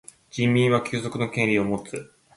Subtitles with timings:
[0.31, 2.11] 人民は休息の権利をもつ。